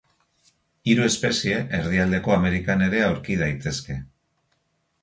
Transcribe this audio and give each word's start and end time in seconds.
Hiru 0.93 1.03
espezie 1.09 1.59
Erdialdeko 1.81 2.35
Amerikan 2.39 2.85
ere 2.87 3.07
aurki 3.11 3.39
daitezke. 3.45 4.03